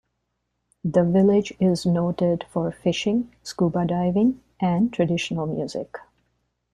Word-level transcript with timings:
The 0.83 1.03
village 1.03 1.53
is 1.59 1.85
noted 1.85 2.45
for 2.49 2.71
fishing, 2.71 3.35
scuba 3.43 3.85
diving, 3.85 4.41
and 4.59 4.91
traditional 4.91 5.45
music. 5.45 5.99